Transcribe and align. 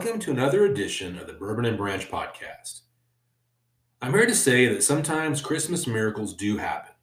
Welcome 0.00 0.20
to 0.20 0.30
another 0.30 0.64
edition 0.64 1.18
of 1.18 1.26
the 1.26 1.34
Bourbon 1.34 1.66
and 1.66 1.76
Branch 1.76 2.10
podcast. 2.10 2.84
I'm 4.00 4.14
here 4.14 4.24
to 4.24 4.34
say 4.34 4.66
that 4.66 4.82
sometimes 4.82 5.42
Christmas 5.42 5.86
miracles 5.86 6.32
do 6.32 6.56
happen. 6.56 6.94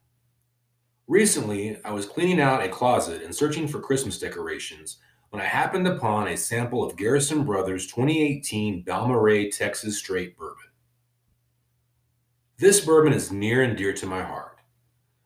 Recently, 1.06 1.78
I 1.84 1.92
was 1.92 2.06
cleaning 2.06 2.40
out 2.40 2.64
a 2.64 2.68
closet 2.68 3.22
and 3.22 3.32
searching 3.32 3.68
for 3.68 3.78
Christmas 3.78 4.18
decorations 4.18 4.98
when 5.30 5.40
I 5.40 5.44
happened 5.44 5.86
upon 5.86 6.26
a 6.26 6.36
sample 6.36 6.82
of 6.82 6.96
Garrison 6.96 7.44
Brothers 7.44 7.86
2018 7.86 8.82
Balmorhea 8.82 9.56
Texas 9.56 9.96
Straight 9.96 10.36
Bourbon. 10.36 10.66
This 12.56 12.80
bourbon 12.80 13.12
is 13.12 13.30
near 13.30 13.62
and 13.62 13.76
dear 13.76 13.92
to 13.92 14.06
my 14.06 14.22
heart. 14.22 14.58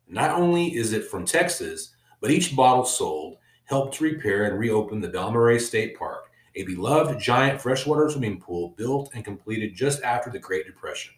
Not 0.06 0.30
only 0.30 0.76
is 0.76 0.92
it 0.92 1.06
from 1.06 1.24
Texas, 1.24 1.94
but 2.20 2.30
each 2.30 2.54
bottle 2.54 2.84
sold 2.84 3.38
helped 3.64 3.94
to 3.94 4.04
repair 4.04 4.44
and 4.44 4.58
reopen 4.58 5.00
the 5.00 5.08
Balmorhea 5.08 5.58
State 5.58 5.98
Park, 5.98 6.28
a 6.54 6.64
beloved 6.64 7.20
giant 7.20 7.60
freshwater 7.60 8.08
swimming 8.10 8.40
pool 8.40 8.74
built 8.76 9.10
and 9.14 9.24
completed 9.24 9.74
just 9.74 10.02
after 10.02 10.30
the 10.30 10.38
Great 10.38 10.66
Depression. 10.66 11.14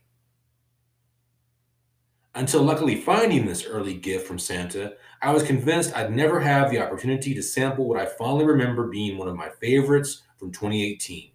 Until 2.34 2.62
luckily 2.62 2.96
finding 2.96 3.46
this 3.46 3.64
early 3.64 3.94
gift 3.94 4.26
from 4.26 4.38
Santa, 4.38 4.94
I 5.22 5.32
was 5.32 5.44
convinced 5.44 5.96
I'd 5.96 6.14
never 6.14 6.40
have 6.40 6.70
the 6.70 6.80
opportunity 6.80 7.34
to 7.34 7.42
sample 7.42 7.88
what 7.88 8.00
I 8.00 8.06
fondly 8.06 8.44
remember 8.44 8.88
being 8.88 9.16
one 9.16 9.28
of 9.28 9.36
my 9.36 9.50
favorites 9.60 10.22
from 10.36 10.50
2018. 10.50 11.30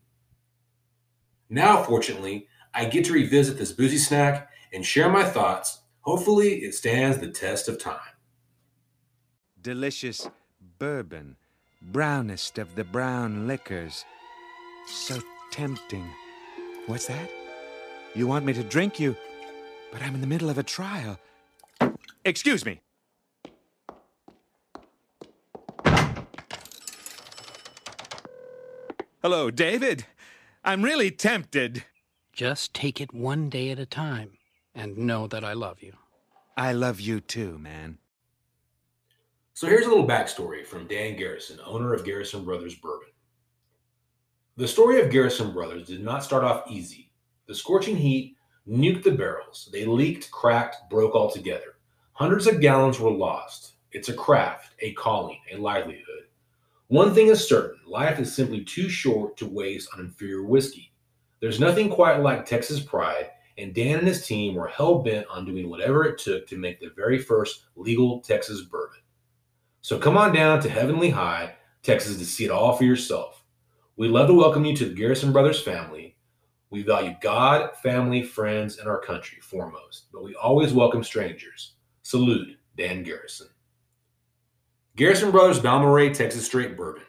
Now, 1.49 1.83
fortunately, 1.83 2.47
I 2.73 2.85
get 2.85 3.05
to 3.05 3.13
revisit 3.13 3.57
this 3.57 3.71
boozy 3.71 3.97
snack 3.97 4.49
and 4.73 4.85
share 4.85 5.09
my 5.09 5.23
thoughts. 5.23 5.81
Hopefully, 6.01 6.63
it 6.63 6.73
stands 6.75 7.17
the 7.17 7.31
test 7.31 7.67
of 7.67 7.79
time. 7.79 7.99
delicious 9.61 10.29
bourbon, 10.79 11.37
brownest 11.81 12.57
of 12.57 12.75
the 12.75 12.83
brown 12.83 13.47
liquors. 13.47 14.05
So 14.87 15.19
tempting. 15.51 16.09
What's 16.87 17.07
that? 17.07 17.29
You 18.15 18.27
want 18.27 18.45
me 18.45 18.53
to 18.53 18.63
drink 18.63 18.99
you? 18.99 19.15
But 19.91 20.01
I'm 20.01 20.15
in 20.15 20.21
the 20.21 20.27
middle 20.27 20.49
of 20.49 20.57
a 20.57 20.63
trial. 20.63 21.19
Excuse 22.25 22.65
me. 22.65 22.81
Hello, 29.21 29.51
David. 29.51 30.05
I'm 30.63 30.81
really 30.81 31.11
tempted. 31.11 31.83
Just 32.31 32.73
take 32.73 33.01
it 33.01 33.13
one 33.13 33.49
day 33.49 33.69
at 33.69 33.79
a 33.79 33.85
time 33.85 34.37
and 34.73 34.97
know 34.97 35.27
that 35.27 35.43
I 35.43 35.53
love 35.53 35.81
you. 35.81 35.93
I 36.55 36.71
love 36.71 36.99
you 36.99 37.19
too, 37.19 37.57
man. 37.57 37.97
So 39.59 39.67
here's 39.67 39.87
a 39.87 39.89
little 39.89 40.07
backstory 40.07 40.65
from 40.65 40.87
Dan 40.87 41.17
Garrison, 41.17 41.59
owner 41.65 41.93
of 41.93 42.05
Garrison 42.05 42.45
Brothers 42.45 42.75
Bourbon. 42.75 43.09
The 44.55 44.65
story 44.65 45.01
of 45.01 45.11
Garrison 45.11 45.51
Brothers 45.51 45.85
did 45.85 46.01
not 46.01 46.23
start 46.23 46.45
off 46.45 46.71
easy. 46.71 47.11
The 47.45 47.53
scorching 47.53 47.97
heat 47.97 48.37
nuked 48.65 49.03
the 49.03 49.11
barrels. 49.11 49.67
They 49.73 49.83
leaked, 49.83 50.31
cracked, 50.31 50.77
broke 50.89 51.13
altogether. 51.13 51.75
Hundreds 52.13 52.47
of 52.47 52.61
gallons 52.61 53.01
were 53.01 53.11
lost. 53.11 53.73
It's 53.91 54.07
a 54.07 54.13
craft, 54.13 54.75
a 54.79 54.93
calling, 54.93 55.41
a 55.51 55.57
livelihood. 55.57 56.27
One 56.87 57.13
thing 57.13 57.27
is 57.27 57.45
certain 57.45 57.81
life 57.85 58.17
is 58.17 58.33
simply 58.33 58.63
too 58.63 58.87
short 58.87 59.35
to 59.35 59.45
waste 59.45 59.89
on 59.93 59.99
inferior 59.99 60.43
whiskey. 60.43 60.93
There's 61.41 61.59
nothing 61.59 61.89
quite 61.89 62.21
like 62.21 62.45
Texas 62.45 62.79
pride, 62.79 63.31
and 63.57 63.75
Dan 63.75 63.99
and 63.99 64.07
his 64.07 64.25
team 64.25 64.55
were 64.55 64.69
hell 64.69 64.99
bent 64.99 65.27
on 65.29 65.43
doing 65.43 65.69
whatever 65.69 66.05
it 66.05 66.17
took 66.17 66.47
to 66.47 66.57
make 66.57 66.79
the 66.79 66.93
very 66.95 67.17
first 67.17 67.65
legal 67.75 68.21
Texas 68.21 68.61
bourbon. 68.61 68.78
So 69.81 69.97
come 69.97 70.17
on 70.17 70.33
down 70.33 70.61
to 70.61 70.69
Heavenly 70.69 71.09
Hye, 71.09 71.55
Texas, 71.83 72.17
to 72.17 72.25
see 72.25 72.45
it 72.45 72.51
all 72.51 72.75
for 72.75 72.83
yourself. 72.83 73.43
We'd 73.95 74.11
love 74.11 74.27
to 74.27 74.33
welcome 74.33 74.65
you 74.65 74.75
to 74.75 74.85
the 74.85 74.95
Garrison 74.95 75.31
Brothers 75.31 75.61
family. 75.61 76.17
We 76.69 76.83
value 76.83 77.15
God, 77.21 77.75
family, 77.81 78.21
friends, 78.21 78.77
and 78.77 78.87
our 78.87 78.99
country 78.99 79.39
foremost, 79.41 80.07
but 80.11 80.23
we 80.23 80.35
always 80.35 80.73
welcome 80.73 81.03
strangers. 81.03 81.73
Salute, 82.03 82.57
Dan 82.77 83.03
Garrison. 83.03 83.47
Garrison 84.95 85.31
Brothers 85.31 85.59
Balmorhea 85.59 86.13
Texas 86.13 86.45
Straight 86.45 86.75
Bourbon. 86.75 87.03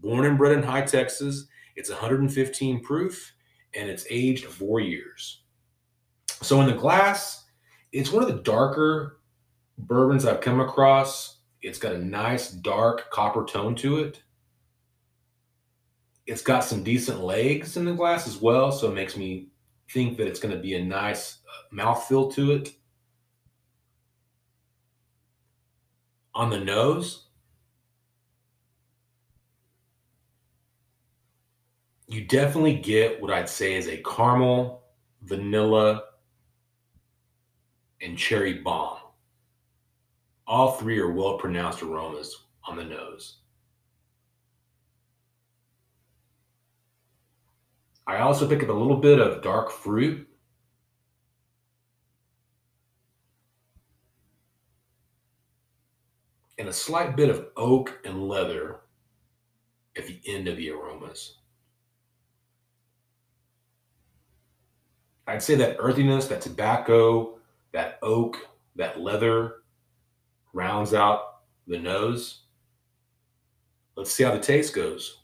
Born 0.00 0.24
and 0.24 0.38
bred 0.38 0.52
in 0.52 0.62
Hye 0.62 0.82
Texas, 0.82 1.46
it's 1.76 1.90
115 1.90 2.82
proof 2.82 3.32
and 3.74 3.88
it's 3.88 4.06
aged 4.08 4.46
four 4.46 4.80
years. 4.80 5.42
So 6.42 6.60
in 6.60 6.66
the 6.66 6.74
glass, 6.74 7.44
it's 7.92 8.12
one 8.12 8.22
of 8.22 8.28
the 8.28 8.42
darker 8.42 9.20
bourbons 9.78 10.24
I've 10.24 10.40
come 10.40 10.60
across. 10.60 11.33
It's 11.64 11.78
got 11.78 11.94
a 11.94 12.04
nice 12.04 12.50
dark 12.50 13.10
copper 13.10 13.42
tone 13.42 13.74
to 13.76 14.00
it. 14.00 14.22
It's 16.26 16.42
got 16.42 16.62
some 16.62 16.84
decent 16.84 17.20
legs 17.20 17.78
in 17.78 17.86
the 17.86 17.94
glass 17.94 18.26
as 18.26 18.36
well, 18.36 18.70
so 18.70 18.90
it 18.90 18.94
makes 18.94 19.16
me 19.16 19.48
think 19.90 20.18
that 20.18 20.26
it's 20.26 20.38
going 20.38 20.54
to 20.54 20.60
be 20.60 20.74
a 20.74 20.84
nice 20.84 21.38
uh, 21.48 21.74
mouthfeel 21.74 22.34
to 22.34 22.52
it. 22.52 22.74
On 26.34 26.50
the 26.50 26.60
nose, 26.60 27.28
you 32.08 32.26
definitely 32.26 32.76
get 32.76 33.22
what 33.22 33.32
I'd 33.32 33.48
say 33.48 33.76
is 33.76 33.88
a 33.88 34.02
caramel, 34.02 34.82
vanilla, 35.22 36.02
and 38.02 38.18
cherry 38.18 38.58
bomb. 38.58 39.03
All 40.46 40.72
three 40.72 40.98
are 40.98 41.10
well 41.10 41.38
pronounced 41.38 41.82
aromas 41.82 42.44
on 42.66 42.76
the 42.76 42.84
nose. 42.84 43.38
I 48.06 48.18
also 48.18 48.46
pick 48.46 48.62
up 48.62 48.68
a 48.68 48.72
little 48.72 48.98
bit 48.98 49.18
of 49.18 49.42
dark 49.42 49.70
fruit. 49.70 50.28
And 56.58 56.68
a 56.68 56.72
slight 56.72 57.16
bit 57.16 57.30
of 57.30 57.48
oak 57.56 57.98
and 58.04 58.28
leather 58.28 58.80
at 59.96 60.06
the 60.06 60.20
end 60.26 60.46
of 60.46 60.56
the 60.56 60.70
aromas. 60.70 61.38
I'd 65.26 65.42
say 65.42 65.54
that 65.54 65.76
earthiness, 65.78 66.28
that 66.28 66.42
tobacco, 66.42 67.38
that 67.72 67.98
oak, 68.02 68.36
that 68.76 69.00
leather 69.00 69.63
rounds 70.54 70.94
out 70.94 71.40
the 71.66 71.78
nose. 71.78 72.44
Let's 73.96 74.12
see 74.12 74.24
how 74.24 74.32
the 74.32 74.40
taste 74.40 74.74
goes. 74.74 75.18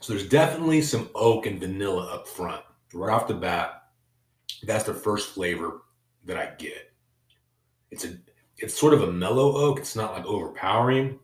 So 0.00 0.12
there's 0.12 0.28
definitely 0.28 0.82
some 0.82 1.10
oak 1.16 1.46
and 1.46 1.58
vanilla 1.58 2.14
up 2.14 2.28
front. 2.28 2.62
Right 2.94 3.12
off 3.12 3.26
the 3.26 3.34
bat, 3.34 3.82
that's 4.62 4.84
the 4.84 4.94
first 4.94 5.30
flavor 5.30 5.82
that 6.24 6.36
I 6.36 6.52
get. 6.58 6.92
It's 7.90 8.04
a 8.04 8.16
it's 8.58 8.78
sort 8.78 8.94
of 8.94 9.02
a 9.02 9.12
mellow 9.12 9.56
oak. 9.56 9.78
It's 9.78 9.96
not 9.96 10.12
like 10.12 10.24
overpowering. 10.24 11.18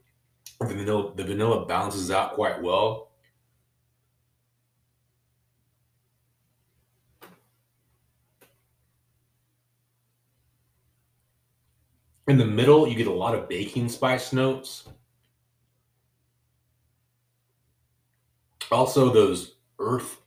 The 0.60 0.66
vanilla, 0.66 1.12
the 1.14 1.24
vanilla 1.24 1.66
balances 1.66 2.10
out 2.10 2.34
quite 2.34 2.62
well. 2.62 3.10
In 12.28 12.38
the 12.38 12.44
middle, 12.44 12.86
you 12.86 12.94
get 12.94 13.08
a 13.08 13.12
lot 13.12 13.34
of 13.34 13.48
baking 13.48 13.88
spice 13.88 14.32
notes. 14.32 14.88
Also, 18.70 19.12
those 19.12 19.56
earth, 19.78 20.22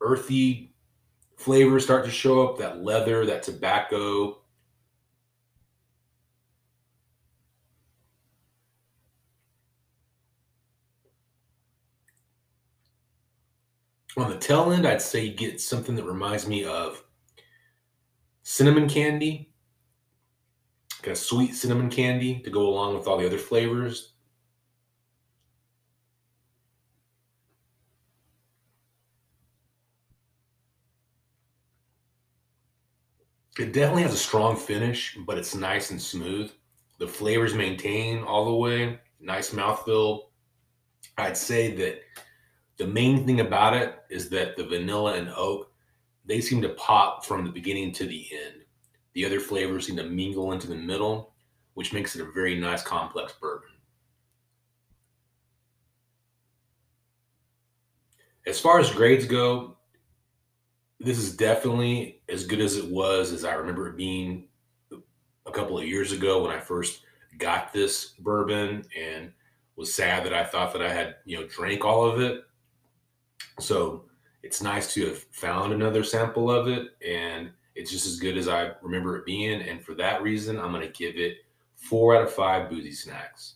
earthy 0.00 0.72
flavors 1.36 1.84
start 1.84 2.04
to 2.04 2.10
show 2.10 2.46
up. 2.46 2.58
That 2.58 2.82
leather, 2.82 3.26
that 3.26 3.42
tobacco. 3.42 4.38
On 14.18 14.28
the 14.28 14.38
tail 14.38 14.72
end, 14.72 14.86
I'd 14.86 15.00
say 15.00 15.24
you 15.24 15.34
get 15.34 15.60
something 15.60 15.94
that 15.94 16.04
reminds 16.04 16.46
me 16.46 16.64
of 16.64 17.04
cinnamon 18.42 18.88
candy 18.88 19.48
kind 21.02 21.12
of 21.12 21.18
sweet 21.18 21.54
cinnamon 21.54 21.88
candy 21.88 22.40
to 22.40 22.50
go 22.50 22.66
along 22.66 22.94
with 22.94 23.06
all 23.06 23.18
the 23.18 23.26
other 23.26 23.38
flavors. 23.38 24.12
It 33.58 33.72
definitely 33.72 34.02
has 34.02 34.14
a 34.14 34.18
strong 34.18 34.56
finish, 34.56 35.16
but 35.26 35.38
it's 35.38 35.54
nice 35.54 35.90
and 35.90 36.00
smooth. 36.00 36.50
The 36.98 37.08
flavors 37.08 37.54
maintain 37.54 38.22
all 38.22 38.44
the 38.44 38.54
way. 38.54 39.00
Nice 39.20 39.50
mouthfeel. 39.50 40.26
I'd 41.16 41.36
say 41.36 41.74
that 41.76 42.00
the 42.78 42.86
main 42.86 43.26
thing 43.26 43.40
about 43.40 43.74
it 43.74 43.98
is 44.08 44.30
that 44.30 44.56
the 44.56 44.64
vanilla 44.64 45.14
and 45.14 45.28
oak, 45.30 45.72
they 46.24 46.40
seem 46.40 46.62
to 46.62 46.70
pop 46.70 47.24
from 47.24 47.44
the 47.44 47.50
beginning 47.50 47.92
to 47.92 48.06
the 48.06 48.26
end. 48.32 48.62
The 49.14 49.26
other 49.26 49.40
flavors 49.40 49.86
seem 49.86 49.96
to 49.96 50.04
mingle 50.04 50.52
into 50.52 50.68
the 50.68 50.76
middle, 50.76 51.34
which 51.74 51.92
makes 51.92 52.14
it 52.14 52.22
a 52.22 52.32
very 52.32 52.58
nice 52.58 52.82
complex 52.82 53.32
bourbon. 53.40 53.70
As 58.46 58.60
far 58.60 58.78
as 58.78 58.90
grades 58.90 59.26
go, 59.26 59.76
this 61.00 61.18
is 61.18 61.36
definitely 61.36 62.22
as 62.28 62.46
good 62.46 62.60
as 62.60 62.76
it 62.76 62.86
was 62.86 63.32
as 63.32 63.44
I 63.44 63.54
remember 63.54 63.88
it 63.88 63.96
being 63.96 64.48
a 65.46 65.50
couple 65.50 65.78
of 65.78 65.86
years 65.86 66.12
ago 66.12 66.42
when 66.42 66.54
I 66.54 66.60
first 66.60 67.02
got 67.38 67.72
this 67.72 68.14
bourbon 68.20 68.84
and 68.98 69.32
was 69.76 69.94
sad 69.94 70.24
that 70.24 70.34
I 70.34 70.44
thought 70.44 70.72
that 70.72 70.82
I 70.82 70.92
had, 70.92 71.16
you 71.24 71.38
know, 71.38 71.46
drank 71.46 71.84
all 71.84 72.04
of 72.04 72.20
it. 72.20 72.42
So 73.58 74.04
it's 74.42 74.62
nice 74.62 74.92
to 74.94 75.06
have 75.06 75.18
found 75.32 75.72
another 75.72 76.04
sample 76.04 76.50
of 76.50 76.68
it 76.68 76.88
and 77.06 77.50
it's 77.74 77.90
just 77.92 78.06
as 78.06 78.18
good 78.18 78.36
as 78.36 78.48
I 78.48 78.72
remember 78.82 79.16
it 79.16 79.24
being. 79.24 79.62
And 79.62 79.82
for 79.84 79.94
that 79.94 80.20
reason, 80.20 80.58
I'm 80.58 80.72
going 80.72 80.82
to 80.82 80.92
give 80.92 81.16
it 81.16 81.36
four 81.76 82.16
out 82.16 82.24
of 82.24 82.32
five 82.32 82.68
boozy 82.68 82.92
snacks. 82.92 83.54